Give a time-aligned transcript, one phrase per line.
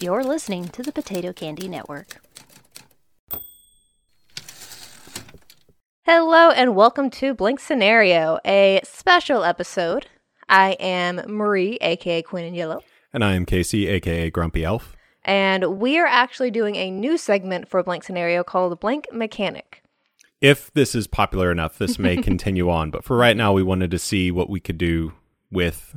[0.00, 2.20] You're listening to the Potato Candy Network.
[6.04, 10.06] Hello, and welcome to Blank Scenario, a special episode.
[10.48, 12.80] I am Marie, aka Queen in Yellow,
[13.12, 14.96] And I am Casey, aka Grumpy Elf.
[15.24, 19.82] and we are actually doing a new segment for Blank Scenario called Blank Mechanic.
[20.40, 22.90] If this is popular enough, this may continue on.
[22.90, 25.12] But for right now, we wanted to see what we could do
[25.52, 25.94] with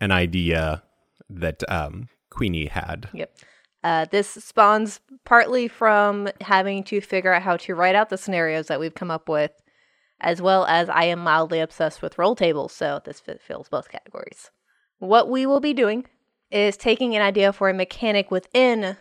[0.00, 0.84] an idea
[1.28, 3.08] that um, Queenie had.
[3.12, 3.36] Yep.
[3.82, 8.66] Uh, this spawns partly from having to figure out how to write out the scenarios
[8.66, 9.52] that we've come up with,
[10.20, 14.50] as well as I am mildly obsessed with roll tables, so this fills both categories.
[14.98, 16.06] What we will be doing
[16.50, 18.96] is taking an idea for a mechanic within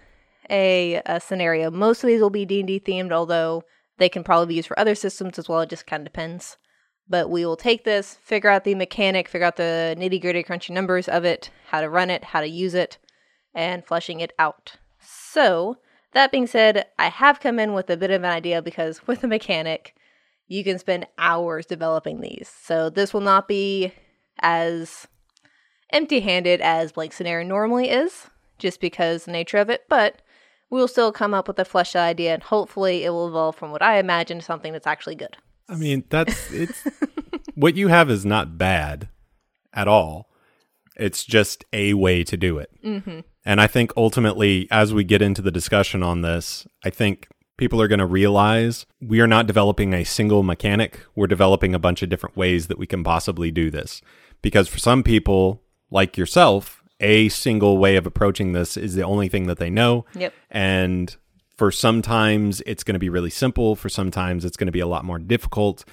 [0.50, 1.70] a, a scenario.
[1.70, 3.64] Most of these will be D&D themed, although
[3.98, 5.60] they can probably be used for other systems as well.
[5.62, 6.58] It just kind of depends.
[7.10, 10.70] But we will take this, figure out the mechanic, figure out the nitty gritty crunchy
[10.70, 12.98] numbers of it, how to run it, how to use it,
[13.54, 14.76] and fleshing it out.
[15.00, 15.78] So,
[16.14, 19.24] that being said, I have come in with a bit of an idea because with
[19.24, 19.96] a mechanic,
[20.48, 22.52] you can spend hours developing these.
[22.62, 23.94] So, this will not be
[24.40, 25.08] as
[25.92, 30.22] empty handed as Blank Scenario normally is, just because the nature of it, but
[30.70, 33.82] we'll still come up with a fleshed idea and hopefully it will evolve from what
[33.82, 35.38] I imagine to something that's actually good.
[35.68, 36.88] I mean, that's it's
[37.56, 39.10] what you have is not bad
[39.74, 40.29] at all.
[41.00, 42.70] It's just a way to do it.
[42.84, 43.22] Mm-hmm.
[43.46, 47.82] And I think ultimately, as we get into the discussion on this, I think people
[47.82, 51.00] are going to realize we are not developing a single mechanic.
[51.16, 54.02] We're developing a bunch of different ways that we can possibly do this.
[54.42, 59.30] Because for some people, like yourself, a single way of approaching this is the only
[59.30, 60.06] thing that they know.
[60.16, 60.34] Yep.
[60.52, 61.16] And
[61.58, 64.88] for sometimes it's going to be really simple, for sometimes it's going to be a
[64.88, 65.84] lot more difficult.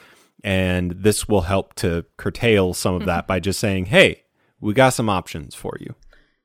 [0.45, 4.23] And this will help to curtail some of that by just saying, hey,
[4.61, 5.95] we got some options for you.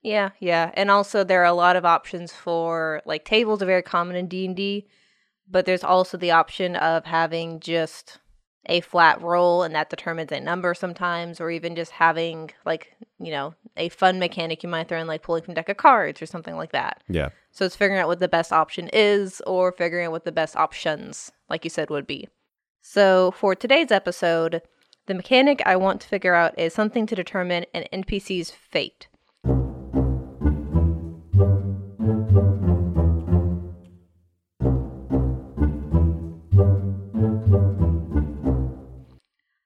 [0.03, 3.83] Yeah, yeah, and also there are a lot of options for like tables are very
[3.83, 4.87] common in D and D,
[5.49, 8.17] but there's also the option of having just
[8.67, 13.31] a flat roll and that determines a number sometimes, or even just having like you
[13.31, 16.25] know a fun mechanic you might throw in like pulling from deck of cards or
[16.25, 17.03] something like that.
[17.07, 17.29] Yeah.
[17.51, 20.55] So it's figuring out what the best option is, or figuring out what the best
[20.55, 22.27] options, like you said, would be.
[22.81, 24.63] So for today's episode,
[25.11, 29.09] the mechanic I want to figure out is something to determine an NPC's fate.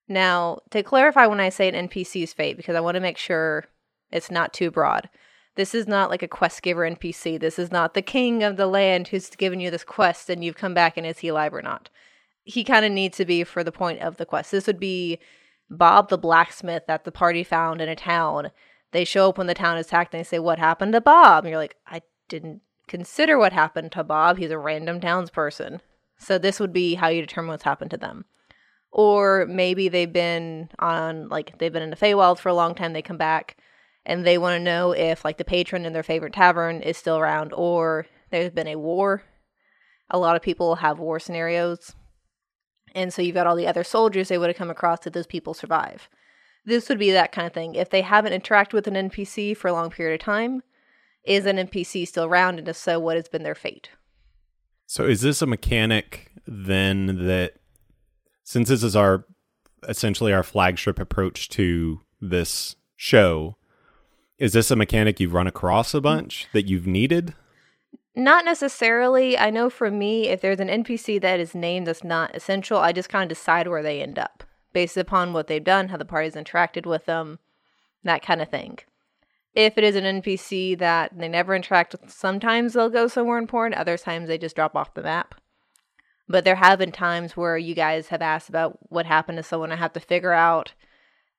[0.07, 3.65] Now, to clarify when I say an NPC's fate, because I want to make sure
[4.11, 5.11] it's not too broad.
[5.53, 7.39] This is not like a quest giver NPC.
[7.39, 10.57] This is not the king of the land who's given you this quest and you've
[10.57, 11.91] come back and is he alive or not.
[12.45, 14.51] He kind of needs to be for the point of the quest.
[14.51, 15.19] This would be
[15.69, 18.51] Bob the blacksmith that the party found in a town.
[18.91, 21.43] They show up when the town is attacked and they say, What happened to Bob?
[21.43, 24.37] And you're like, I didn't consider what happened to Bob.
[24.37, 25.81] He's a random townsperson.
[26.17, 28.25] So this would be how you determine what's happened to them
[28.95, 32.93] or maybe they've been on like they've been in the Feywild for a long time.
[32.93, 33.57] They come back
[34.05, 37.17] and they want to know if like the patron in their favorite tavern is still
[37.17, 39.23] around, or there's been a war.
[40.09, 41.93] A lot of people have war scenarios,
[42.95, 45.27] and so you've got all the other soldiers they would have come across that those
[45.27, 46.09] people survive.
[46.65, 47.75] This would be that kind of thing.
[47.75, 50.63] If they haven't interacted with an NPC for a long period of time,
[51.23, 53.89] is an NPC still around, and if so, what has been their fate?
[54.87, 57.55] So is this a mechanic then that
[58.43, 59.25] since this is our
[59.87, 63.57] essentially our flagship approach to this show,
[64.37, 67.33] is this a mechanic you've run across a bunch that you've needed?
[68.15, 69.37] Not necessarily.
[69.37, 72.93] I know for me, if there's an NPC that is named that's not essential, I
[72.93, 76.05] just kind of decide where they end up based upon what they've done, how the
[76.05, 77.39] party's interacted with them,
[78.03, 78.77] that kind of thing.
[79.53, 83.79] If it is an NPC that they never interact with, sometimes they'll go somewhere important,
[83.79, 85.35] other times they just drop off the map.
[86.27, 89.71] But there have been times where you guys have asked about what happened to someone.
[89.71, 90.73] I have to figure out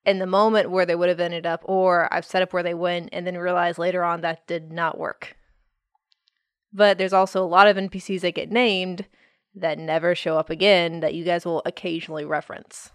[0.03, 2.73] in the moment where they would have ended up, or I've set up where they
[2.73, 5.36] went and then realized later on that did not work.
[6.77, 9.07] But there's also a lot of NPCs that get named
[9.55, 12.91] that never show up again that you guys will occasionally reference.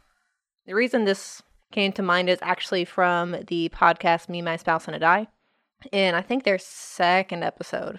[0.67, 1.43] The reason this
[1.73, 5.27] came to mind is actually from the podcast Me, My Spouse, and a Die.
[5.93, 7.99] And I think their second episode.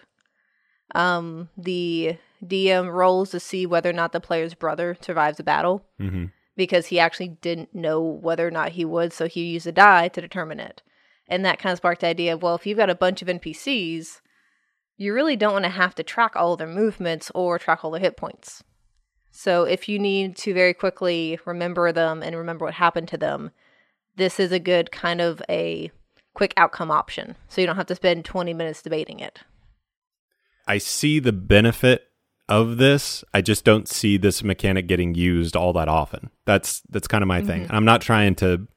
[0.95, 5.85] Um, the DM rolls to see whether or not the player's brother survives a battle
[6.00, 6.25] Mm-hmm.
[6.56, 10.07] because he actually didn't know whether or not he would, so he used a die
[10.07, 10.81] to determine it.
[11.27, 13.27] And that kind of sparked the idea of well, if you've got a bunch of
[13.27, 14.21] NPCs,
[14.98, 18.01] you really don't want to have to track all their movements or track all their
[18.01, 18.63] hit points.
[19.31, 23.51] So if you need to very quickly remember them and remember what happened to them,
[24.16, 25.92] this is a good kind of a
[26.36, 27.36] quick outcome option.
[27.48, 29.40] So you don't have to spend 20 minutes debating it.
[30.68, 32.07] I see the benefit
[32.48, 33.24] of this.
[33.34, 36.30] I just don't see this mechanic getting used all that often.
[36.45, 37.63] That's that's kind of my thing.
[37.63, 38.68] And I'm not trying to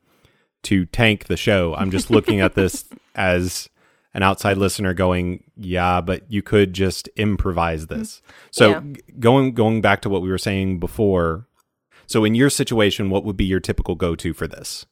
[0.64, 1.74] to tank the show.
[1.74, 2.84] I'm just looking at this
[3.14, 3.68] as
[4.16, 8.22] an outside listener going, yeah, but you could just improvise this.
[8.50, 8.80] So Yeah.
[9.20, 11.46] going going back to what we were saying before.
[12.06, 14.86] So in your situation, what would be your typical go-to for this?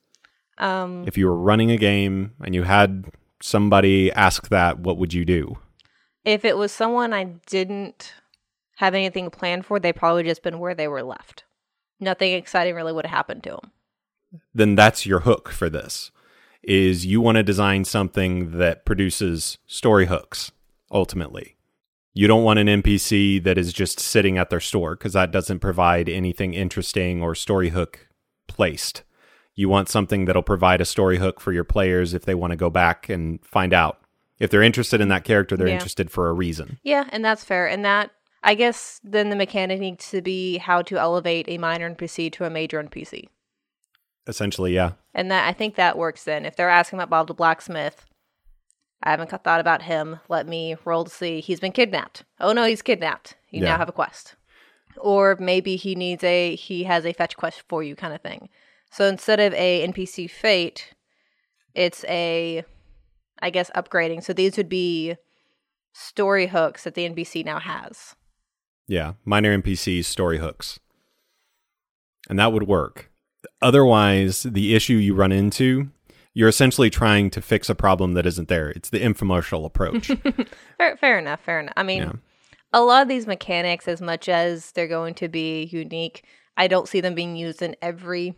[0.58, 3.06] Um, If you were running a game and you had
[3.40, 5.58] somebody ask that, what would you do?
[6.26, 8.14] if it was someone I didn't
[8.76, 11.44] have anything planned for, they probably just been where they were left.
[12.00, 13.72] Nothing exciting really would have happened to them.
[14.54, 16.10] then that's your hook for this
[16.68, 20.50] is you want to design something that produces story hooks
[20.90, 21.56] ultimately
[22.12, 25.60] you don't want an npc that is just sitting at their store because that doesn't
[25.60, 28.08] provide anything interesting or story hook
[28.46, 29.02] placed
[29.56, 32.56] you want something that'll provide a story hook for your players if they want to
[32.56, 34.00] go back and find out
[34.38, 35.74] if they're interested in that character they're Yeah.
[35.74, 37.68] interested for a reason Yeah, and that's fair.
[37.68, 38.10] And that,
[38.42, 42.44] I guess, then the mechanic needs to be how to elevate a minor NPC to
[42.44, 43.28] a major NPC.
[44.26, 46.44] Essentially yeah And that I think that works then.
[46.46, 48.06] If they're asking about Bob the blacksmith,
[49.02, 50.20] I haven't thought about him.
[50.28, 51.40] Let me roll to see.
[51.40, 52.24] He's been kidnapped.
[52.40, 53.36] Oh no, he's kidnapped.
[53.50, 53.70] You Yeah.
[53.72, 54.34] now have a quest.
[54.96, 58.48] Or maybe he needs a he has a fetch quest for you kind of thing.
[58.90, 60.94] So instead of a NPC fate,
[61.74, 62.64] it's a
[63.42, 64.22] I guess upgrading.
[64.24, 65.16] So these would be
[65.92, 68.14] story hooks that the NPC now has.
[68.86, 70.78] Yeah, minor NPCs, story hooks.
[72.30, 73.10] And that would work.
[73.64, 75.88] Otherwise, the issue you run into,
[76.34, 78.68] you're essentially trying to fix a problem that isn't there.
[78.68, 80.06] It's the infomercial approach.
[80.76, 81.40] Fair, fair enough.
[81.40, 81.72] Fair enough.
[81.74, 82.12] I mean, Yeah.
[82.74, 86.24] a lot of these mechanics, as much as they're going to be unique,
[86.58, 88.34] I don't see them being used in every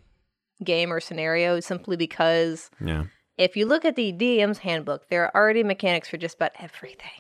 [0.62, 3.06] game or scenario simply because yeah.
[3.36, 7.10] if you look at the DM's handbook, there are already mechanics for just about everything.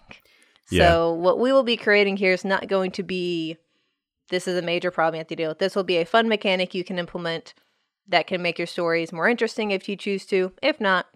[0.70, 0.88] Yeah.
[0.90, 3.56] So, what we will be creating here is not going to be
[4.28, 5.58] this is a major problem you have to deal with.
[5.58, 7.54] This will be a fun mechanic you can implement
[8.08, 10.52] that can make your stories more interesting if you choose to.
[10.62, 11.06] If not,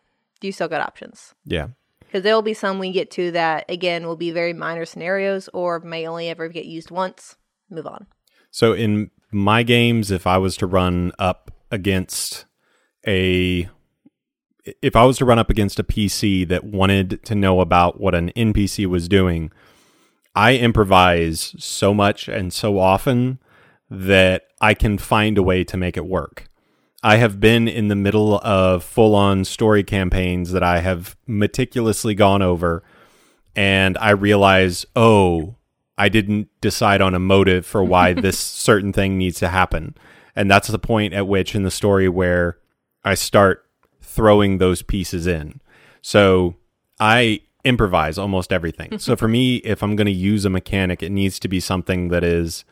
[0.40, 1.34] you still got options.
[1.44, 1.68] Yeah.
[2.00, 5.48] Because there will be some we get to that, again, will be very minor scenarios
[5.52, 7.36] or may only ever get used once.
[7.70, 8.06] Move on.
[8.50, 12.46] So in my games, if I was to run up against
[13.06, 13.68] a
[14.82, 18.14] if I was to run up against a PC that wanted to know about what
[18.14, 19.50] an NPC was doing,
[20.34, 23.38] I improvise so much and so often
[23.88, 26.49] that I can find a way to make it work.
[27.02, 32.14] I have been in the middle of full on story campaigns that I have meticulously
[32.14, 32.82] gone over,
[33.56, 35.56] and I realize, oh,
[35.96, 39.96] I didn't decide on a motive for why this certain thing needs to happen.
[40.36, 42.58] And that's the point at which in the story where
[43.04, 43.64] I start
[44.00, 45.60] throwing those pieces in.
[46.02, 46.56] So
[46.98, 48.98] I improvise almost everything.
[48.98, 52.08] so for me, if I'm going to use a mechanic, it needs to be something
[52.08, 52.64] that is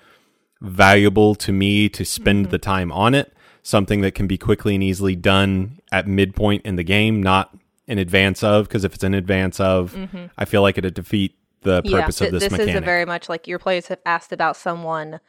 [0.61, 2.71] valuable to me to spend the mm-hmm.
[2.71, 3.33] time on it,
[3.69, 7.55] something that can be quickly and easily done at midpoint in the game, not
[7.87, 10.27] in advance of, because if it's in advance of, mm-hmm.
[10.39, 12.51] I feel like it'd defeat the purpose th- of this, mechanic.
[12.51, 12.75] this mechanic.
[12.75, 15.21] is a very much like your players have asked about someone.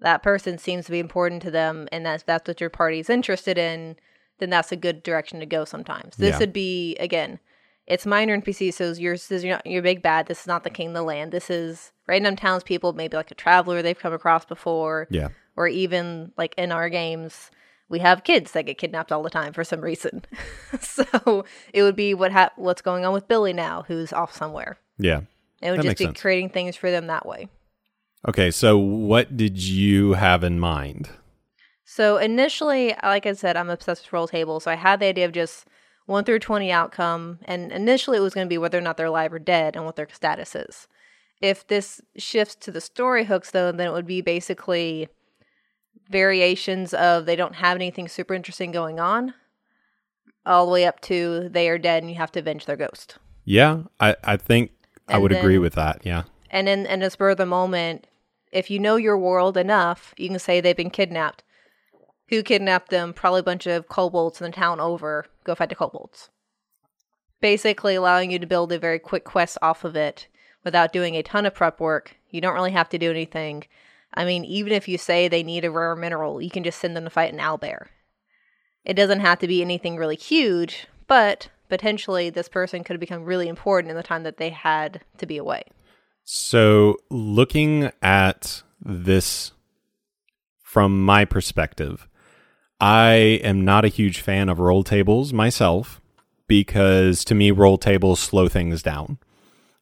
[0.00, 3.56] That person seems to be important to them, and that's that's what your party's interested
[3.56, 3.96] in.
[4.38, 5.64] Then that's a good direction to go.
[5.64, 6.38] Sometimes this Yeah.
[6.40, 7.38] would be again,
[7.86, 8.74] it's minor NPC.
[8.74, 10.26] So yours is your your big bad.
[10.26, 11.30] This is not the king of the land.
[11.30, 15.06] This is random townspeople, maybe like a traveler they've come across before.
[15.10, 15.28] yeah.
[15.56, 17.50] or even like in our games
[17.88, 20.24] we have kids that get kidnapped all the time for some reason
[20.80, 24.78] so it would be what ha- what's going on with billy now who's off somewhere
[24.98, 25.20] Yeah.
[25.62, 26.20] it would just be sense.
[26.20, 27.48] creating things for them that way
[28.28, 31.08] Okay, so what did you have in mind?
[31.84, 35.24] so initially like i said i'm obsessed with roll tables so i had the idea
[35.24, 35.66] of just
[36.06, 39.06] 1 through 20 outcome and initially it was going to be whether or not they're
[39.06, 40.88] alive or dead and what their status is
[41.40, 45.08] if this shifts to the story hooks though then it would be basically
[46.10, 49.34] variations of they don't have anything super interesting going on
[50.44, 53.18] all the way up to they are dead and you have to avenge their ghost.
[53.44, 54.70] Yeah, I, I think
[55.08, 56.02] I And would agree with that.
[56.04, 56.24] Yeah.
[56.50, 58.06] and in in a spur of the moment
[58.52, 61.42] if you know your world enough you can say they've been kidnapped.
[62.28, 63.12] Who kidnapped them?
[63.12, 65.26] Probably a bunch of kobolds in the town over.
[65.44, 66.28] Go fight the kobolds.
[67.40, 70.26] Basically allowing you to build a very quick quest off of it
[70.64, 72.16] without doing a ton of prep work.
[72.30, 73.64] You don't really have to do anything
[74.16, 76.96] i mean even if you say they need a rare mineral you can just send
[76.96, 77.86] them to fight an owlbear
[78.84, 83.24] it doesn't have to be anything really huge but potentially this person could have become
[83.24, 85.62] really important in the time that they had to be away
[86.28, 89.52] So, looking at this
[90.62, 92.08] from my perspective,
[92.80, 96.00] I am not a huge fan of roll tables myself
[96.48, 99.18] because to me, roll tables slow things down.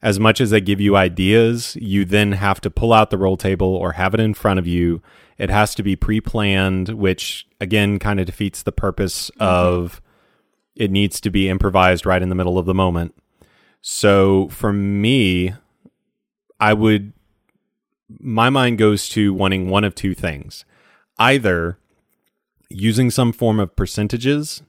[0.04, 3.38] As much as they give you ideas, you then have to pull out the roll
[3.38, 5.00] table or have it in front of you.
[5.38, 9.42] It has to be pre planned, which again kind of defeats the purpose mm-hmm.
[9.42, 10.02] of
[10.76, 13.14] it needs to be improvised right in the middle of the moment.
[13.80, 15.54] So for me,
[16.60, 17.14] I would,
[18.20, 20.64] my mind goes to wanting one of two things
[21.18, 21.78] either
[22.68, 24.62] using some form of percentages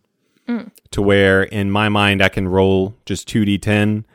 [0.48, 0.72] mm.
[0.92, 4.06] to where in my mind I can roll just 2d10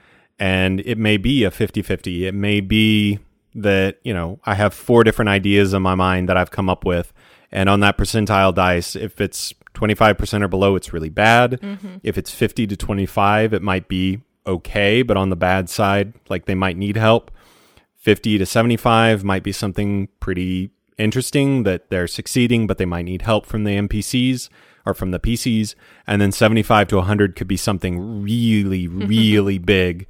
[0.40, 3.20] and it may be a 50-50 it may be
[3.54, 6.84] that you know I have four different ideas in my mind that I've come up
[6.84, 7.12] with
[7.52, 11.60] and on that percentile dice if it's 25% or below it's really bad.
[11.60, 11.98] Mm-hmm.
[12.02, 16.46] If it's 50 to 25 it might be okay but on the bad side like
[16.46, 17.30] they might need help.
[17.96, 23.22] 50 to 75 might be something pretty interesting that they're succeeding, but they might need
[23.22, 24.48] help from the NPCs
[24.86, 25.74] or from the PCs.
[26.06, 30.06] And then 75 to 100 could be something really, really big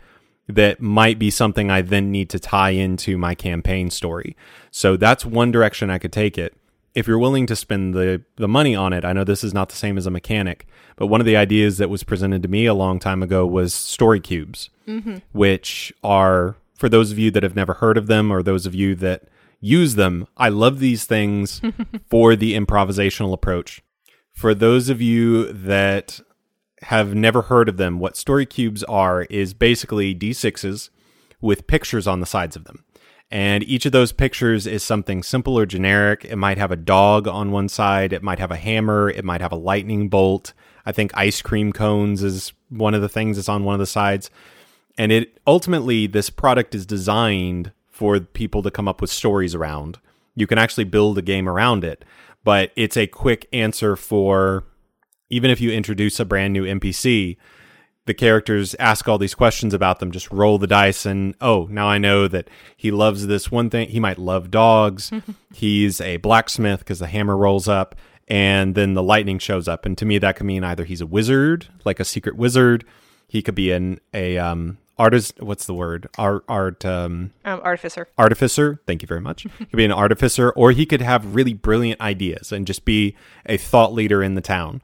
[0.54, 4.37] that might be something I then need to tie into my campaign story.
[4.71, 6.54] So that's one direction I could take it.
[6.95, 9.69] If you're willing to spend the, the money on it, I know this is not
[9.69, 10.66] the same as a mechanic,
[10.97, 13.73] but one of the ideas that was presented to me a long time ago was
[13.73, 15.19] story cubes, mm-hmm.
[15.33, 18.75] which are, for those of you that have never heard of them or those of
[18.75, 19.25] you that
[19.61, 21.61] use them, I love these things
[22.11, 23.83] for the improvisational approach.
[24.33, 26.21] For those of you that
[26.83, 30.91] have never heard of them, what story cubes are is basically D6s
[31.41, 32.85] with pictures on the sides of them.
[33.31, 36.25] And each of those pictures is something simple or generic.
[36.25, 39.41] It might have a dog on one side, it might have a hammer, it might
[39.41, 40.53] have a lightning bolt.
[40.85, 43.87] I think ice cream cones is one of the things that's on one of the
[43.87, 44.31] sides.
[44.99, 49.99] And it ultimately, this product is designed for people to come up with stories around.
[50.35, 52.05] You can actually build a game around it,
[52.43, 54.65] but it's a quick answer for
[55.31, 57.37] even if you introduce a brand new NPC,
[58.07, 61.87] the characters ask all these questions about them, just roll the dice and oh, now
[61.89, 63.89] I know that he loves this one thing.
[63.89, 65.13] He might love dogs.
[65.55, 67.95] he's a blacksmith because the hammer rolls up
[68.27, 69.87] and then the lightning shows up.
[69.87, 72.85] And to me that could mean either he's a wizard, like a secret wizard,
[73.29, 76.09] he could be an a um artist what's the word?
[76.19, 78.09] Art art um Um, artificer.
[78.19, 78.81] artificer.
[78.87, 79.43] Thank you very much.
[79.43, 83.15] He could be an artificer, or he could have really brilliant ideas and just be
[83.47, 84.83] a thought leader in the town.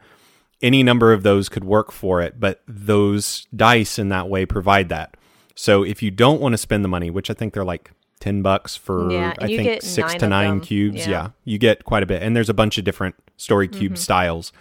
[0.63, 4.89] Any number of those could work for it, but those dice in that way provide
[4.89, 5.17] that.
[5.55, 8.43] So if you don't want to spend the money, which I think they're like ten
[8.43, 10.99] bucks for, Yeah, I think six nine to nine cubes.
[10.99, 11.03] Yeah.
[11.03, 11.11] Mm-hmm.
[11.11, 14.53] Yeah, you get quite a bit, and there's a bunch of different story cube styles.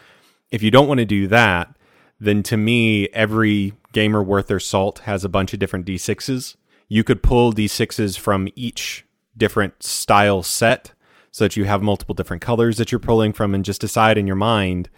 [0.51, 1.75] If you don't want to do that,
[2.19, 6.55] then to me, every gamer worth their salt has a bunch of different D6s.
[6.87, 9.05] You could pull D6s from each
[9.37, 10.91] different style set
[11.31, 14.27] so that you have multiple different colors that you're pulling from and just decide in
[14.27, 14.89] your mind,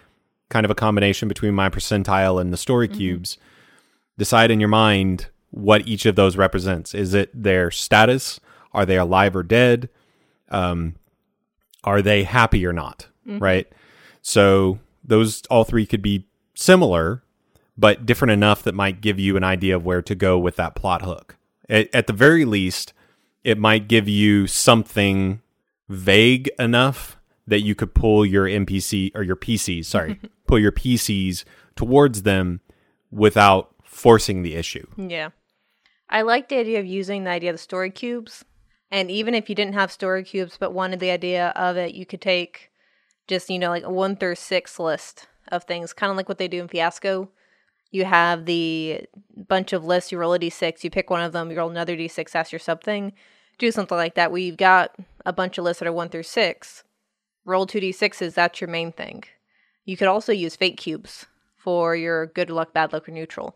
[0.50, 3.38] kind of a combination between my percentile and the story cubes.
[4.18, 6.94] Decide in your mind what each of those represents.
[6.94, 8.40] Is it their status?
[8.74, 9.90] Are they alive or dead?
[10.50, 10.96] Um,
[11.84, 13.08] are they happy or not?
[13.40, 13.68] Right.
[14.22, 17.24] So those all three could be similar,
[17.78, 20.76] but different enough that might give you an idea of where to go with that
[20.76, 21.38] plot hook.
[21.70, 22.94] At, at the very least,
[23.44, 25.42] it might give you something
[25.90, 27.17] vague enough
[27.48, 32.60] that you could pull your NPC or your PCs, sorry, pull your PCs towards them
[33.10, 34.86] without forcing the issue.
[34.98, 35.30] Yeah.
[36.10, 38.46] I like the idea of using the idea of the story cubes.
[38.92, 42.06] And even if you didn't have story cubes but wanted the idea of it, you
[42.06, 42.72] could take
[43.28, 46.38] just, you know, like a one through six list of things, kind of like what
[46.38, 47.30] they do in Fiasco.
[47.92, 51.50] You have the bunch of lists, you roll a d6, you pick one of them,
[51.50, 53.14] you roll another d6, ask your something.
[53.58, 54.32] Do something like that.
[54.32, 56.84] We've got a bunch of lists that are one through six.
[57.48, 59.24] Roll two d6s, that's your main thing.
[59.86, 63.56] You could also use fate cubes for your good luck, bad luck, or neutral.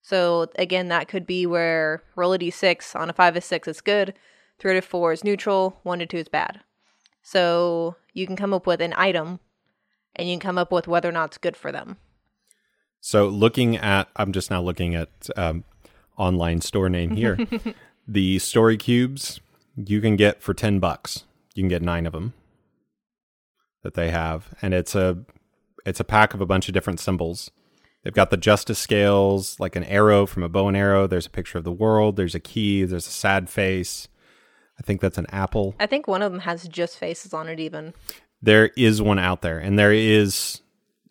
[0.00, 3.80] So again, that could be where roll a d6 on a five to six is
[3.80, 4.14] good,
[4.60, 6.60] three to four is neutral, one to two is bad.
[7.20, 9.40] So you can come up with an item,
[10.14, 11.96] and you can come up with whether or not it's good for them.
[13.00, 15.64] So looking at, I'm just now looking at um,
[16.16, 17.38] online store name here.
[18.06, 19.40] the story cubes
[19.74, 21.24] you can get for ten bucks.
[21.56, 22.34] You can get nine of them
[23.82, 25.18] that they have, and it's a
[25.86, 27.50] it's a pack of a bunch of different symbols.
[28.04, 31.06] They've got the justice scales, like an arrow from a bow and arrow.
[31.06, 32.16] There's a picture of the world.
[32.16, 32.84] There's a key.
[32.84, 34.08] There's a sad face.
[34.78, 35.74] I think that's an apple.
[35.80, 37.94] I think one of them has just faces on it, even.
[38.40, 40.60] there is one out there and there is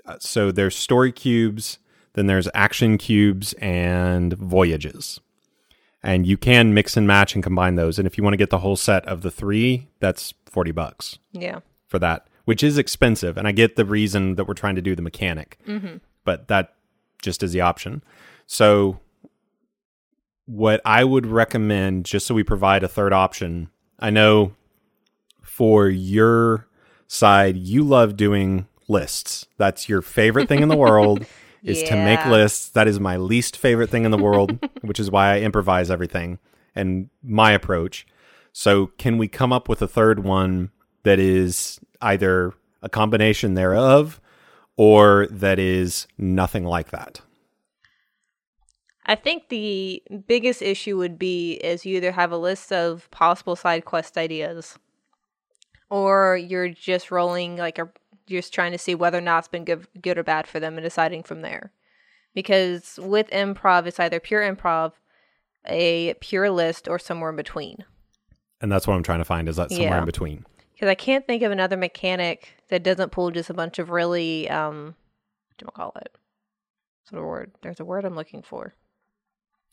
[0.05, 1.77] uh, so there's story cubes
[2.13, 5.19] then there's action cubes and voyages
[6.01, 8.49] and you can mix and match and combine those and if you want to get
[8.49, 11.59] the whole set of the three that's 40 bucks Yeah.
[11.85, 14.95] for that which is expensive and i get the reason that we're trying to do
[14.95, 15.97] the mechanic mm-hmm.
[16.23, 16.73] but that
[17.21, 18.03] just is the option
[18.47, 18.99] so
[20.47, 24.53] what I would recommend, just so we provide a third option, I know
[25.43, 26.67] for your
[27.07, 29.45] side, you love doing lists.
[29.57, 31.25] That's your favorite thing in the world
[31.63, 32.69] is to make lists.
[32.69, 36.39] That is my least favorite thing in the world, which is why I improvise everything
[36.73, 38.07] and my approach.
[38.53, 40.71] So, can we come up with a third one
[41.03, 44.19] that is either a combination thereof
[44.75, 47.21] or that is nothing like that?
[49.05, 53.55] I think the biggest issue would be is you either have a list of possible
[53.55, 54.77] side quest ideas,
[55.89, 57.89] or you're just rolling like a
[58.27, 60.59] you're just trying to see whether or not it's been good, good or bad for
[60.59, 61.71] them and deciding from there.
[62.35, 64.91] Because with improv, it's either pure improv,
[65.65, 67.85] a pure list, or somewhere in between.
[68.59, 69.99] And that's what I'm trying to find is that somewhere Yeah.
[69.99, 70.45] in between.
[70.77, 74.47] Because I can't think of another mechanic that doesn't pull just a bunch of really
[74.47, 74.85] um,
[75.47, 76.15] what do you call it?
[77.01, 77.51] What's the word?
[77.63, 78.75] There's a word I'm looking for.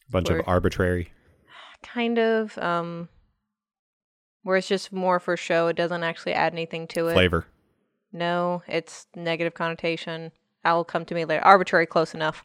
[0.08, 0.40] A bunch Word.
[0.40, 1.12] of arbitrary.
[1.82, 3.08] kind of um
[4.44, 7.46] where it's just more for show it doesn't actually add anything to it flavor.
[8.12, 10.32] no it's negative connotation
[10.64, 12.44] I'll come to me later arbitrary close enough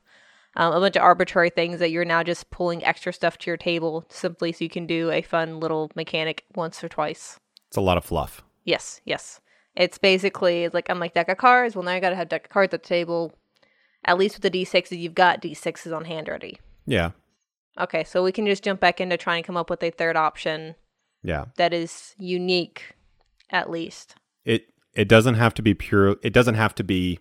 [0.58, 3.56] um, a bunch of arbitrary things that you're now just pulling extra stuff to your
[3.58, 7.82] table simply so you can do a fun little mechanic once or twice It's a
[7.82, 8.42] lot of fluff.
[8.70, 9.42] Yes yes
[9.76, 12.46] it's basically it's like i'm like deck of cards well now you gotta have deck
[12.46, 13.34] of cards at the table
[14.06, 16.60] at least with the d6s you've got d6s on hand already.
[16.86, 17.12] Yeah.
[17.80, 20.16] okay so we can just jump back into trying to come up with a third
[20.16, 20.76] option
[21.24, 21.46] Yeah.
[21.58, 22.96] that is unique
[23.50, 27.20] at least It it doesn't have to be pure it doesn't have to be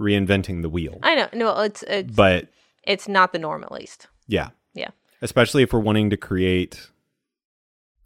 [0.00, 0.98] reinventing the wheel.
[1.02, 2.48] i know no it's it's But
[2.84, 4.50] it's not the norm at least yeah.
[4.74, 4.90] Yeah.
[5.22, 6.90] Especially if we're wanting to create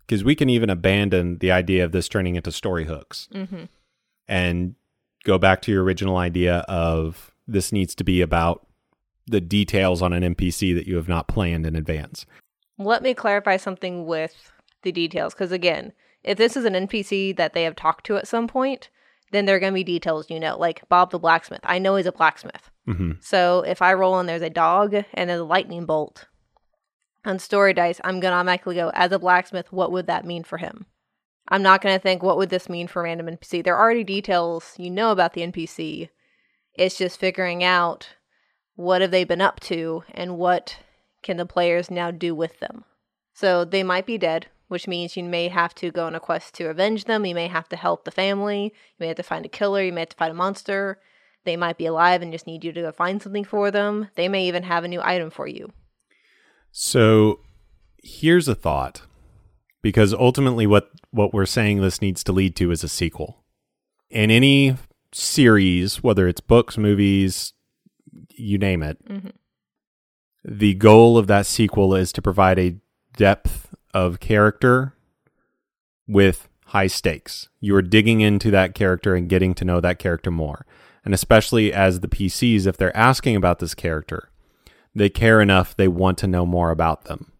[0.09, 3.65] because we can even abandon the idea of this turning into story hooks mm-hmm.
[4.27, 4.75] and
[5.25, 8.67] go back to your original idea of this needs to be about
[9.27, 12.25] the details on an NPC that you have not planned in advance.
[12.79, 14.51] let me clarify something with
[14.83, 18.29] the details because again if this is an npc that they have talked to at
[18.29, 18.91] some point
[19.33, 21.97] then there are going to be details you know like bob the blacksmith i know
[21.97, 25.85] he's a blacksmith hmm so if i roll and there's a dog and a lightning
[25.85, 26.27] bolt
[27.29, 30.43] on story dice i'm going to automatically go as a blacksmith what would that mean
[30.43, 30.87] for him?
[31.51, 34.05] I'm not going to think what would this mean for random npc there are already
[34.05, 36.09] details you know about the npc
[36.75, 38.09] it's just figuring out
[38.77, 40.79] what have they been up to and what
[41.23, 42.85] can the players now do with them.
[43.35, 46.55] So they might be dead which means you may have to go on a quest
[46.55, 49.45] to avenge them you may have to help the family you may have to find
[49.45, 51.01] a killer you may have to fight a monster.
[51.45, 54.09] They might be alive and just need you to go find something for them.
[54.15, 55.73] They may even have a new item for you
[56.71, 57.41] So
[58.03, 59.03] here's a thought
[59.83, 63.45] because ultimately what what we're saying this needs to lead to is a sequel.
[64.11, 64.77] In any
[65.13, 67.55] series, whether it's books, movies,
[68.35, 69.33] you name it, Mhm.
[70.45, 72.77] the goal of that sequel is to provide a
[73.17, 74.95] depth of character
[76.07, 77.49] with high stakes.
[77.61, 80.67] You are digging into that character and getting to know that character more.
[81.05, 84.28] And especially as the PCs, if they're asking about this character,
[84.99, 87.33] they care enough, they want to know more about them.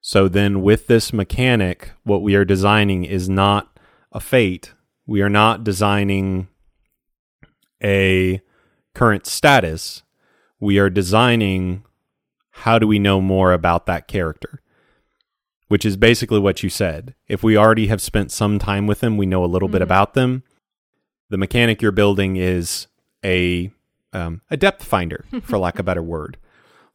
[0.00, 3.78] So then, with this mechanic, what we are designing is not
[4.12, 4.72] a fate.
[5.06, 6.48] We are not designing
[7.82, 8.40] a
[8.94, 10.02] current status.
[10.60, 11.84] We are designing
[12.50, 14.60] how do we know more about that character,
[15.68, 17.14] which is basically what you said.
[17.26, 19.84] If we already have spent some time with them, we know a little bit Mhm.
[19.84, 20.42] about them.
[21.30, 22.86] The mechanic you're building is
[23.24, 23.70] a
[24.12, 26.36] um, a depth finder, for lack of a better word,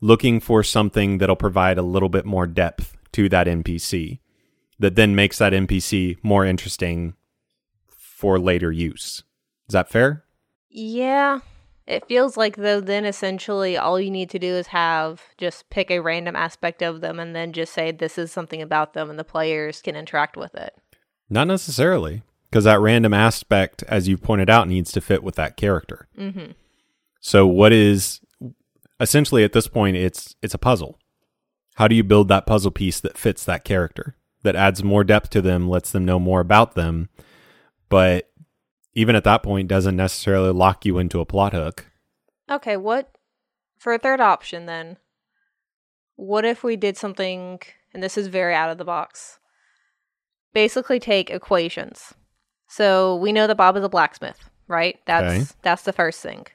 [0.01, 4.19] looking for something that'll provide a little bit more depth to that NPC,
[4.79, 7.15] that then makes that NPC more interesting
[7.87, 9.23] for later use.
[9.67, 10.23] Is that fair?
[10.71, 11.39] yeah
[11.87, 15.89] it feels like though then essentially all you need to do is have just pick
[15.89, 19.17] a random aspect of them and then just say this is something about them and
[19.17, 20.75] the players can interact with it
[21.27, 25.57] Not necessarily, because that random aspect, as you pointed out, needs to fit with that
[25.57, 26.07] character.
[26.15, 26.51] mm-hmm.
[27.19, 28.19] So, what is
[28.99, 29.97] essentially at this point?
[29.97, 30.99] It's it's a puzzle.
[31.75, 35.29] How do you build that puzzle piece that fits that character, that adds more depth
[35.31, 37.09] to them, lets them know more about them,
[37.87, 38.29] but
[38.93, 41.85] even at that point doesn't necessarily lock you into a plot hook.
[42.51, 43.15] Okay, what
[43.77, 44.97] for a third option then?
[46.15, 47.61] What if we did something
[47.93, 49.39] and this is very out of the box.
[50.53, 52.13] Basically take equations.
[52.67, 54.99] So we know that Bob is a blacksmith, right?
[55.05, 55.45] That's Okay.
[55.61, 56.45] that's the first thing.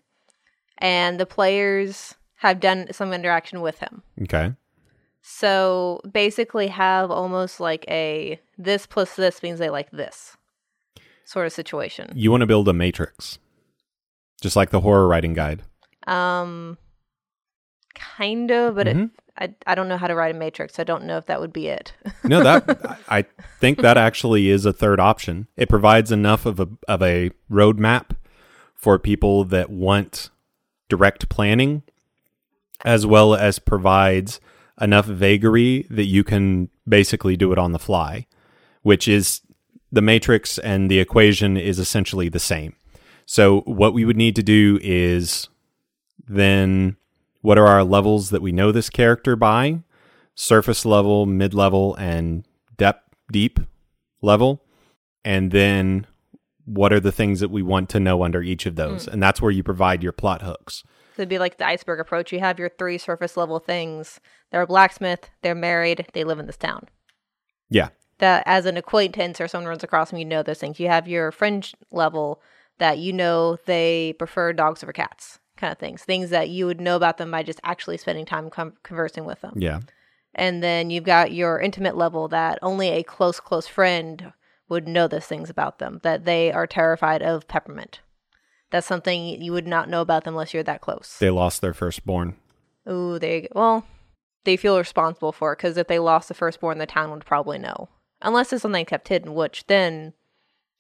[0.79, 2.15] And the players
[2.49, 4.03] have done some interaction with him.
[4.23, 4.53] Okay.
[5.23, 10.37] So basically have almost like a this plus this means they like this
[11.25, 12.13] sort of situation.
[12.15, 13.39] You want to build a matrix,
[14.43, 15.63] just like the horror writing guide.
[16.07, 16.77] Um
[17.95, 19.05] Kind of, but Mhm.
[19.05, 20.79] it, I I don't know how to write a matrix.
[20.81, 21.93] I don't know if that would be it.
[22.25, 23.25] No, that I I
[23.61, 25.47] think that actually is a third option.
[25.57, 28.11] It provides enough of a of a roadmap
[28.75, 30.31] for people that want
[30.89, 31.83] direct planning,
[32.85, 34.41] as well as provides
[34.81, 38.27] enough vagary that you can basically do it on the fly,
[38.83, 39.41] which is
[39.93, 42.75] the matrix and the equation is essentially the same.
[43.27, 45.49] So what we would need to do is
[46.27, 46.97] then
[47.41, 49.83] what are our levels that we know this character by?
[50.35, 53.61] Surface level, mid level, and depth deep
[54.21, 54.63] level.
[55.25, 56.07] And then
[56.65, 59.07] what are the things that we want to know under each of those?
[59.07, 59.13] Mm.
[59.13, 60.83] And that's where you provide your plot hooks.
[61.19, 62.33] It'd be like the iceberg approach.
[62.33, 64.21] You have your three surface level things.
[64.51, 65.31] They're a blacksmith.
[65.43, 66.07] They're married.
[66.13, 66.89] They live in this town.
[67.71, 67.89] Yeah.
[68.19, 70.79] That as an acquaintance or someone runs across them, you know those things.
[70.79, 72.41] You have your fringe level
[72.79, 76.03] that you know they prefer dogs over cats, kind of things.
[76.03, 79.41] Things that you would know about them by just actually spending time com- conversing with
[79.41, 79.55] them.
[79.57, 79.81] Yeah.
[80.35, 84.33] And then you've got your intimate level that only a close, close friend
[84.69, 88.01] would know those things about them, that they are terrified of peppermint.
[88.71, 91.17] That's something you would not know about them unless you're that close.
[91.21, 92.37] They lost their firstborn.
[92.91, 93.87] Ooh, they, well,
[94.45, 97.59] they feel responsible for it because if they lost the firstborn, the town would probably
[97.59, 97.89] know.
[98.21, 100.13] Unless it's something kept hidden, which then,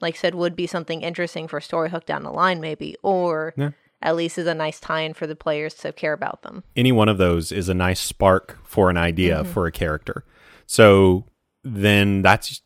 [0.00, 2.96] like I said, would be something interesting for a story hook down the line, maybe,
[3.02, 3.70] or Yeah.
[4.02, 6.64] at least is a nice tie in for the players to care about them.
[6.76, 9.52] any one of those is a nice spark for an idea mm-hmm.
[9.52, 10.24] for a character.
[10.66, 11.26] So
[11.62, 12.60] then that's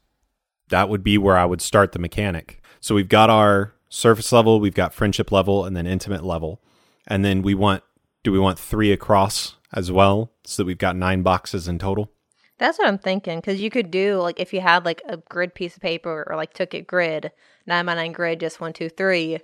[0.69, 2.63] that would be where I would start the mechanic.
[2.81, 6.61] So we've got our surface level, we've got friendship level, and then intimate level,
[7.07, 7.83] and then we want
[8.24, 12.11] do we want three across as well, so that we've got nine boxes in total.
[12.59, 13.38] That's what I'm thinking.
[13.38, 16.37] Because you could do like if you had like a grid piece of paper or
[16.37, 17.33] like took it grid
[17.66, 19.38] nine by nine grid, just one, two, three,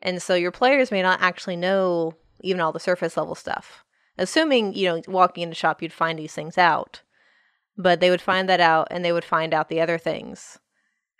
[0.00, 3.84] and so your players may not actually know even all the surface level stuff.
[4.18, 7.02] Assuming you know walking into shop, you'd find these things out,
[7.76, 10.58] but they would find that out and they would find out the other things.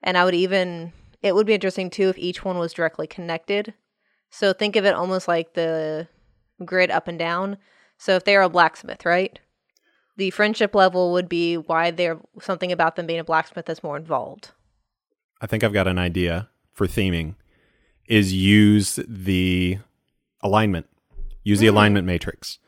[0.02, 3.74] And I would even it would be interesting too if each one was directly connected.
[4.30, 6.08] So think of it almost like the
[6.64, 7.58] grid up and down.
[7.98, 9.38] So if they're a blacksmith, right?
[10.16, 13.96] the friendship level would be why they're something about them being a blacksmith that's more
[13.96, 14.50] involved.
[15.40, 17.34] I think I've got an idea for theming
[18.06, 19.78] is use the
[20.42, 20.86] alignment.
[21.42, 21.72] Use the mm.
[21.72, 22.58] alignment matrix.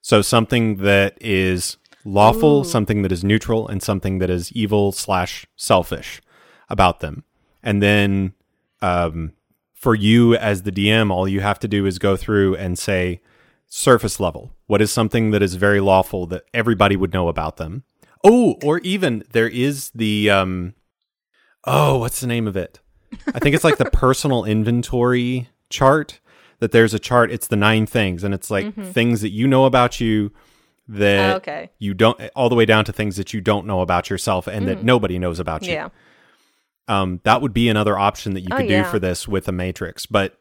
[0.00, 2.64] So something that is lawful, Ooh.
[2.64, 6.20] something that is neutral, and something that is evil slash selfish
[6.68, 7.24] about them.
[7.64, 8.34] And then
[8.82, 9.32] um,
[9.72, 13.20] for you as the DM, all you have to do is go through and say
[13.66, 14.52] surface level.
[14.66, 17.82] What is something that is very lawful that everybody would know about them?
[18.22, 20.74] Oh, or even there is the um,
[21.64, 22.80] oh, what's the name of it?
[23.34, 26.20] I think it's like the personal inventory chart.
[26.60, 27.30] That there's a chart.
[27.32, 30.32] It's the nine things, and it's like things that you know about you
[30.88, 31.70] that Oh, okay.
[31.78, 34.68] you don't, all the way down to things that you don't know about yourself and
[34.68, 35.72] that nobody knows about you.
[35.72, 35.88] Yeah.
[36.88, 39.52] Um, that would be another option that you Oh, could do for this with a
[39.52, 40.04] matrix.
[40.06, 40.38] But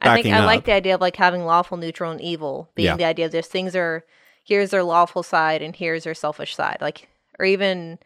[0.00, 2.96] I think I like the idea of like having lawful, neutral, and evil being Yeah.
[2.96, 4.04] the idea of this things are
[4.44, 6.78] here's their lawful side and here's their selfish side.
[6.80, 7.98] Like, or even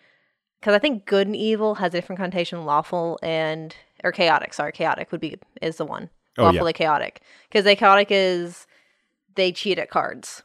[0.60, 2.64] because I think good and evil has a different connotation.
[2.64, 4.52] Lawful and or chaotic.
[4.52, 6.10] Sorry, chaotic would be is the one.
[6.36, 6.72] Oh, yeah.
[6.72, 8.66] Chaotic because they chaotic is
[9.36, 10.42] they cheat at cards.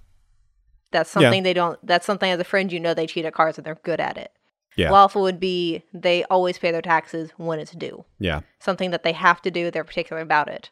[0.91, 1.21] That's Yeah.
[1.21, 1.79] something they don't.
[1.85, 4.17] That's something as a friend you know they cheat at cards and they're good at
[4.17, 4.31] it.
[4.75, 8.05] Yeah, Lawful would be they always pay their taxes when it's due.
[8.19, 10.69] yeah, Something that they have to do, they're particular about it.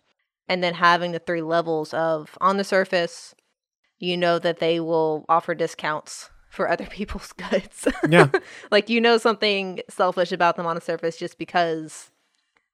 [0.48, 3.36] And then having the three levels of on the surface,
[4.00, 7.88] you know that they will offer discounts for other people's goods.
[8.10, 8.30] yeah,
[8.72, 12.12] like you know something selfish about them on the surface just because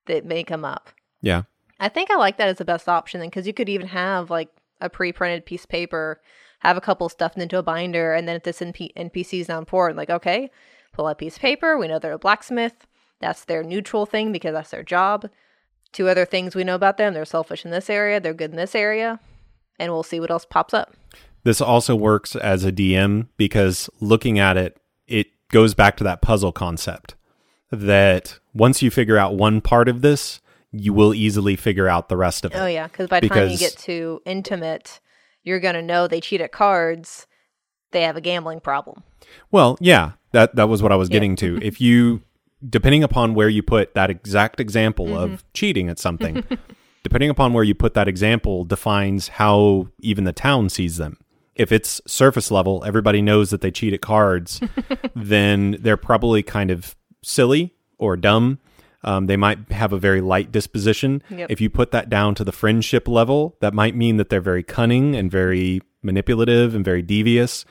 [0.08, 0.90] it may come up.
[1.22, 1.44] yeah.
[1.80, 4.30] I think I like that as the best option then because you could even have
[4.30, 6.22] like a pre-printed piece of paper,
[6.60, 9.58] have a couple stuffed into a binder, and then if this NP- NPC is now
[9.58, 10.50] important, like okay,
[10.94, 11.78] pull out a piece of paper.
[11.78, 12.88] We know they're a blacksmith.
[13.20, 15.30] That's their neutral thing because that's their job.
[15.92, 18.58] Two other things we know about them: they're selfish in this area, they're good in
[18.58, 19.20] this area,
[19.78, 20.96] and we'll see what else pops up.
[21.44, 26.22] This also works as a DM because looking at it, it goes back to that
[26.22, 27.16] puzzle concept
[27.70, 32.18] that once you figure out one part of this, you will easily figure out the
[32.18, 32.58] rest of it.
[32.58, 35.00] Oh yeah, because by the time you get to intimate,
[35.44, 37.28] you're gonna know they cheat at cards.
[37.92, 39.04] They have a gambling problem.
[39.52, 41.14] Well, yeah, that that was what I was Yeah.
[41.14, 41.60] getting to.
[41.62, 42.22] if you
[42.70, 45.34] depending upon where you put that exact example Mm-hmm.
[45.34, 46.44] of cheating at something,
[47.04, 51.18] depending upon where you put that example defines how even the town sees them.
[51.56, 54.62] If it's surface level, everybody knows that they cheat at cards,
[55.16, 58.60] then they're probably kind of silly or dumb.
[59.04, 61.22] Um, they might have a very light disposition.
[61.30, 61.52] Yep.
[61.52, 64.64] If you put that down to the friendship level, that might mean that they're very
[64.64, 67.66] cunning and very manipulative and very devious,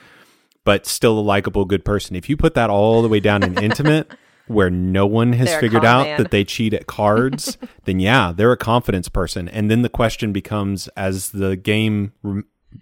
[0.64, 2.16] but still a likable, good person.
[2.16, 4.10] If you put that all the way down in intimate,
[4.46, 6.18] where no one has They're figured out man.
[6.18, 9.48] that they cheat at cards, then yeah, they're a confidence person.
[9.48, 12.12] And then the question becomes, as the game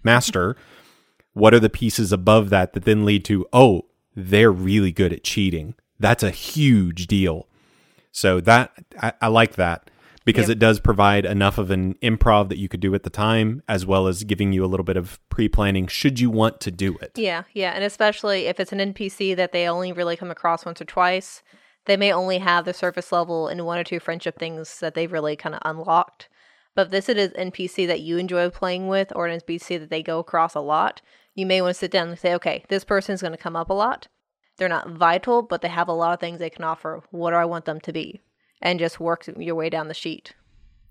[0.03, 0.55] master,
[1.33, 5.23] what are the pieces above that that then lead to, oh, they're really good at
[5.23, 5.75] cheating?
[5.99, 7.47] That's a huge deal.
[8.11, 9.89] So that I, I like that
[10.25, 10.55] because Yep.
[10.55, 13.85] it does provide enough of an improv that you could do at the time, as
[13.85, 17.11] well as giving you a little bit of pre-planning should you want to do it.
[17.15, 20.81] Yeah, yeah, and especially if it's an NPC that they only really come across once
[20.81, 21.41] or twice,
[21.85, 25.11] they may only have the surface level and one or two friendship things that they've
[25.11, 26.29] really kind of unlocked.
[26.75, 29.89] But if this is an NPC that you enjoy playing with, or an NPC that
[29.89, 31.01] they go across a lot,
[31.35, 33.69] you may want to sit down and say, okay, this person's going to come up
[33.69, 34.07] a lot.
[34.57, 37.01] They're not vital, but they have a lot of things they can offer.
[37.09, 38.21] What do I want them to be?
[38.61, 40.33] And just work your way down the sheet.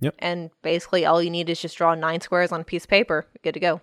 [0.00, 0.14] Yep.
[0.18, 3.26] And basically, all you need is just draw nine squares on a piece of paper.
[3.42, 3.80] Good to go.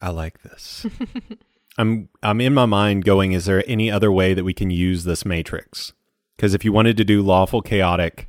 [0.00, 0.86] I like this.
[1.78, 5.04] I'm I'm in my mind going, is there any other way that we can use
[5.04, 5.92] this matrix?
[6.36, 8.28] Because if you wanted to do lawful chaotic,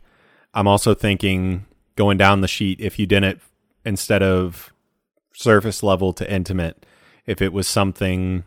[0.54, 3.42] I'm also thinking going down the sheet, if you didn't
[3.86, 4.72] instead of
[5.34, 6.86] surface level to intimate,
[7.26, 8.44] if it was something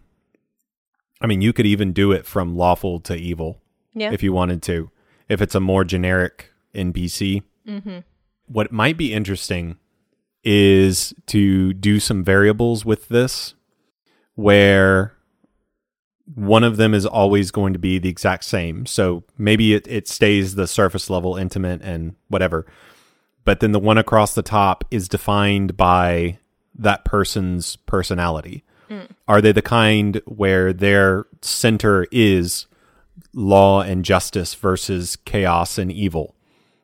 [1.20, 3.60] I mean, you could even do it from lawful to evil
[3.94, 4.12] Yeah.
[4.12, 4.90] if you wanted to.
[5.28, 7.42] If it's a more generic NPC.
[7.66, 7.98] mm-hmm.
[8.46, 9.76] What might be interesting
[10.44, 13.54] is to do some variables with this
[14.36, 15.16] where
[16.34, 18.86] one of them is always going to be the exact same.
[18.86, 22.66] So maybe it, it stays the surface level intimate and whatever.
[23.44, 26.38] But then the one across the top is defined by
[26.74, 28.64] that person's personality.
[29.26, 32.66] Are they the kind where their center is
[33.32, 36.34] law and justice versus chaos and evil?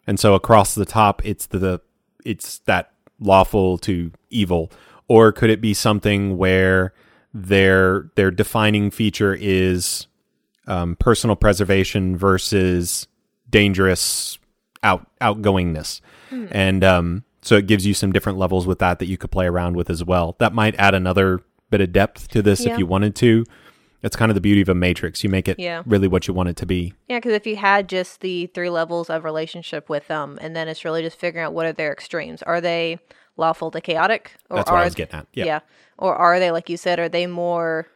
[0.07, 1.81] And so across the top, it's the
[2.25, 4.71] it's that lawful to evil,
[5.09, 6.93] or could it be something where
[7.35, 10.07] their their defining feature is
[10.67, 13.07] um, personal preservation versus
[13.49, 14.39] dangerous
[14.83, 16.01] out outgoingness,
[16.51, 19.47] and um, so it gives you some different levels with that that you could play
[19.47, 20.35] around with as well.
[20.39, 21.41] That might add another
[21.71, 22.73] bit of depth to this Yeah.
[22.73, 23.45] if you wanted to.
[24.03, 25.25] That's kind of the beauty of a matrix.
[25.25, 25.83] You make it Yeah.
[25.87, 26.93] really what you want it to be.
[27.09, 30.69] Yeah, because if you had just the three levels of relationship with them, and then
[30.69, 32.43] it's really just figuring out what are their extremes.
[32.43, 32.99] Are they
[33.37, 34.33] lawful to chaotic?
[34.51, 35.27] Or That's are, I was getting at.
[35.33, 35.45] Yeah.
[35.45, 35.61] yeah.
[35.99, 37.87] Or are they, like you said, are they more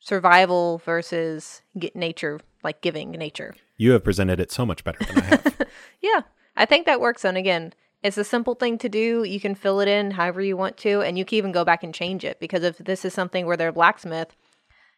[0.00, 3.54] survival versus get nature, like giving nature?
[3.76, 5.56] You have presented it so much better than I have.
[6.00, 6.22] Yeah,
[6.56, 7.24] I think that works.
[7.24, 9.22] And again, it's a simple thing to do.
[9.22, 11.84] You can fill it in however you want to, and you can even go back
[11.84, 12.40] and change it.
[12.40, 14.34] Because if this is something where they're blacksmith,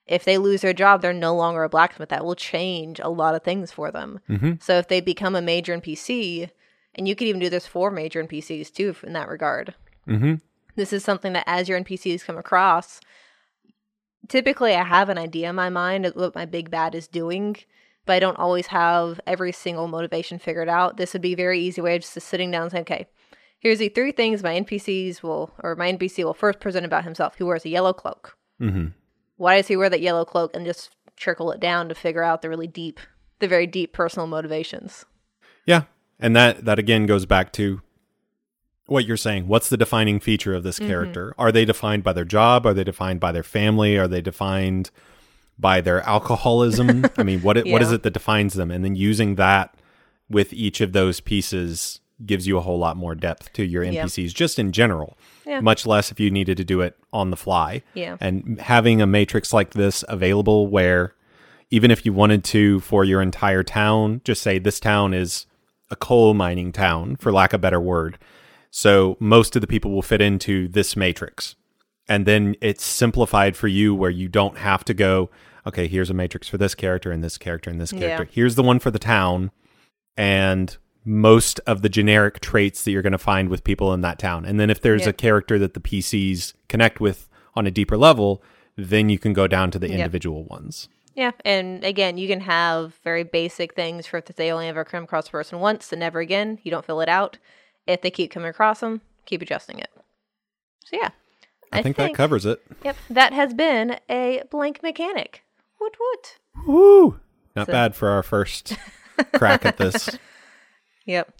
[0.06, 2.10] if they lose their job, they're no longer a blacksmith.
[2.10, 4.20] That will change a lot of things for them.
[4.28, 4.62] Mhm.
[4.62, 6.50] So if they become a major NPC,
[6.94, 9.74] and you could even do this for major NPCs too, in that regard.
[10.06, 10.34] hmm
[10.76, 13.00] This is something that as your NPCs come across,
[14.28, 17.56] typically I have an idea in my mind of what my big bad is doing,
[18.06, 20.96] but I don't always have every single motivation figured out.
[20.96, 23.06] This would be a very easy way of just sitting down and saying, okay,
[23.58, 27.36] here's the three things my NPCs will, or my NPC will first present about himself.
[27.36, 28.36] He wears a yellow cloak.
[28.58, 28.88] hmm
[29.36, 30.54] Why does he wear that yellow cloak?
[30.54, 33.00] And just trickle it down to figure out the really deep,
[33.38, 35.04] the very deep personal motivations.
[35.66, 35.82] Yeah.
[36.18, 37.82] And that that again goes back to
[38.86, 39.48] what you're saying.
[39.48, 40.88] What's the defining feature of this mm-hmm.
[40.88, 41.34] character?
[41.38, 42.66] Are they defined by their job?
[42.66, 43.96] Are they defined by their family?
[43.96, 44.90] Are they defined
[45.58, 47.06] by their alcoholism?
[47.16, 48.70] I mean, what it, what is it that defines them?
[48.70, 49.74] And then using that
[50.28, 54.04] with each of those pieces gives you a whole lot more depth to your Yeah.
[54.04, 55.16] NPCs just in general.
[55.46, 55.60] Yeah.
[55.60, 57.82] Much less if you needed to do it on the fly.
[57.94, 58.16] Yeah.
[58.20, 61.14] And having a matrix like this available where
[61.70, 65.46] even if you wanted to for your entire town, just say this town is
[65.90, 68.18] a coal mining town, for lack of a better word.
[68.70, 71.56] So most of the people will fit into this matrix.
[72.08, 75.30] And then it's simplified for you where you don't have to go,
[75.66, 78.00] okay, here's a matrix for this character and this character and this Yeah.
[78.00, 78.28] character.
[78.32, 79.50] Here's the one for the town.
[80.16, 84.18] And most of the generic traits that you're going to find with people in that
[84.18, 84.44] town.
[84.44, 85.10] And then if there's Yeah.
[85.10, 88.42] a character that the PCs connect with on a deeper level,
[88.76, 89.96] then you can go down to the Yep.
[89.98, 90.88] individual ones.
[91.14, 95.04] Yeah, and again, you can have very basic things for if they only ever come
[95.04, 96.58] across a person once and never again.
[96.64, 97.38] You don't fill it out.
[97.86, 99.90] If they keep coming across them, keep adjusting it.
[100.86, 101.10] So yeah,
[101.70, 102.60] I, think, that covers it.
[102.82, 105.44] Yep, that has been a blank mechanic.
[105.80, 106.38] Woot woot.
[106.66, 107.20] Woo!
[107.54, 108.76] Not So- bad for our first
[109.34, 110.18] crack at this.
[111.06, 111.32] Yep.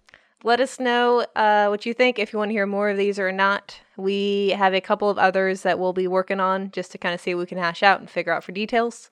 [0.42, 3.18] Let us know uh, what you think if you want to hear more of these
[3.18, 3.80] or not.
[3.96, 7.20] We have a couple of others that we'll be working on just to kind of
[7.20, 9.10] see what we can hash out and figure out for details.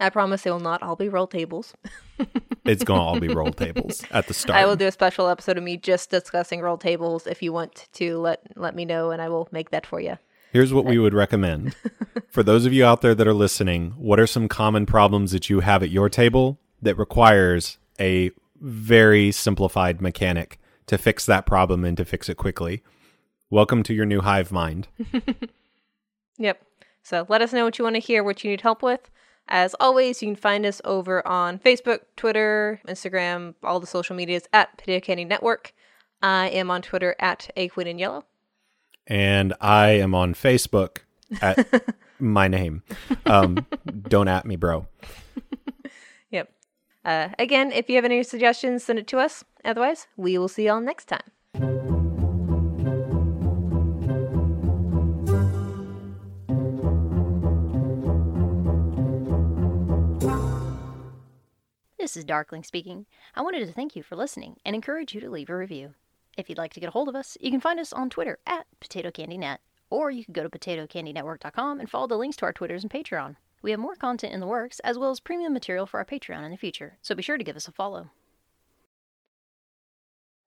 [0.00, 1.74] I promise they will not all be roll tables.
[2.64, 4.58] it's going to all be roll tables at the start.
[4.58, 7.88] I will do a special episode of me just discussing roll tables if you want
[7.92, 10.18] to let let me know and I will make that for you.
[10.52, 11.74] Here's what we would recommend.
[12.28, 15.48] For those of you out there that are listening, what are some common problems that
[15.48, 21.84] you have at your table that requires a very simplified mechanic to fix that problem
[21.84, 22.82] and to fix it quickly?
[23.50, 24.88] Welcome to your new hive mind.
[26.38, 26.62] Yep.
[27.02, 29.10] So let us know what you want to hear, what you need help with.
[29.48, 34.44] As always, you can find us over on Facebook, Twitter, Instagram, all the social medias
[34.52, 35.72] at Potato Candy Network.
[36.22, 38.24] I am on Twitter at A Queen in Yellow.
[39.06, 40.98] and I am on Facebook
[41.40, 41.84] at
[42.18, 42.82] my name.
[43.26, 43.66] Um,
[44.08, 44.86] don't at me, bro.
[47.04, 49.44] Uh, again, if you have any suggestions, send it to us.
[49.64, 51.30] Otherwise, we will see y'all next time.
[61.98, 63.06] This is Darkling speaking.
[63.34, 65.94] I wanted to thank you for listening and encourage you to leave a review.
[66.36, 68.38] If you'd like to get a hold of us, you can find us on Twitter
[68.46, 72.82] at PotatoCandyNet, or you can go to PotatoCandyNetwork.com and follow the links to our Twitters
[72.82, 73.36] and Patreon.
[73.62, 76.44] We have more content in the works, as well as premium material for our Patreon
[76.44, 78.10] in the future, so be sure to give us a follow.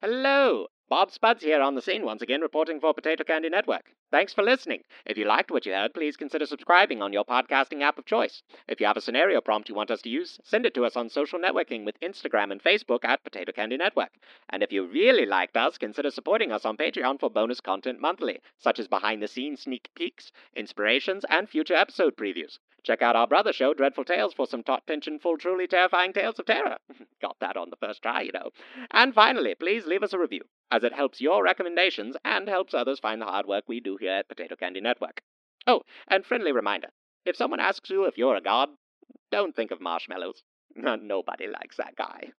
[0.01, 0.67] Hello!
[0.89, 3.91] Bob Spuds here on the scene once again, reporting for Potato Candy Network.
[4.11, 4.83] Thanks for listening.
[5.05, 8.43] If you liked what you heard, please consider subscribing on your podcasting app of choice.
[8.67, 10.97] If you have a scenario prompt you want us to use, send it to us
[10.97, 14.11] on social networking with Instagram and Facebook at Potato Candy Network.
[14.49, 18.41] And if you really liked us, consider supporting us on Patreon for bonus content monthly,
[18.59, 22.59] such as behind the scenes sneak peeks, inspirations, and future episode previews.
[22.85, 26.37] Check out our brother show, Dreadful Tales, for some taut tension, full, truly terrifying tales
[26.37, 26.77] of terror.
[27.21, 28.51] Got that on the first try, you know.
[28.91, 32.99] And finally, please leave us a review, as it helps your recommendations and helps others
[32.99, 35.21] find the hard work we do here at Potato Candy Network.
[35.65, 36.89] Oh, and friendly reminder
[37.25, 38.69] if someone asks you if you're a god,
[39.31, 40.43] don't think of marshmallows.
[40.75, 42.29] Nobody likes that guy.